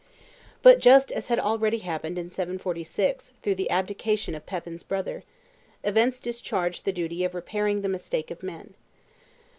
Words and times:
But, 0.63 0.79
just 0.79 1.11
as 1.11 1.27
had 1.27 1.37
already 1.37 1.77
happened 1.77 2.17
in 2.17 2.27
746 2.27 3.33
through 3.43 3.53
the 3.53 3.69
abdication 3.69 4.33
of 4.33 4.47
Pepin's 4.47 4.81
brother, 4.81 5.21
events 5.83 6.19
discharged 6.19 6.85
the 6.85 6.91
duty 6.91 7.23
of 7.23 7.35
repairing 7.35 7.81
the 7.81 7.87
mistake 7.87 8.31
of 8.31 8.41
men. 8.41 8.73